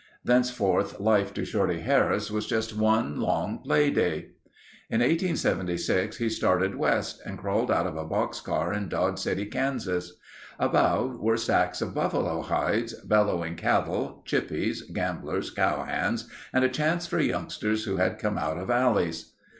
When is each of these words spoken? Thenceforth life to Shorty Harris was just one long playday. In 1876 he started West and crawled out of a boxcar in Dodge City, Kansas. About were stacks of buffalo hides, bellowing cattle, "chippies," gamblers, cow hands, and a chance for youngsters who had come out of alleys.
Thenceforth 0.25 0.99
life 0.99 1.31
to 1.35 1.45
Shorty 1.45 1.81
Harris 1.81 2.31
was 2.31 2.47
just 2.47 2.75
one 2.75 3.19
long 3.19 3.59
playday. 3.63 4.29
In 4.89 5.01
1876 5.01 6.17
he 6.17 6.27
started 6.27 6.73
West 6.73 7.21
and 7.23 7.37
crawled 7.37 7.69
out 7.69 7.85
of 7.85 7.95
a 7.97 8.03
boxcar 8.07 8.75
in 8.75 8.89
Dodge 8.89 9.19
City, 9.19 9.45
Kansas. 9.45 10.13
About 10.59 11.19
were 11.21 11.37
stacks 11.37 11.83
of 11.83 11.93
buffalo 11.93 12.41
hides, 12.41 12.95
bellowing 13.01 13.53
cattle, 13.53 14.23
"chippies," 14.25 14.81
gamblers, 14.91 15.51
cow 15.51 15.83
hands, 15.83 16.27
and 16.51 16.63
a 16.63 16.69
chance 16.69 17.05
for 17.05 17.19
youngsters 17.19 17.83
who 17.83 17.97
had 17.97 18.17
come 18.17 18.39
out 18.39 18.57
of 18.57 18.71
alleys. 18.71 19.33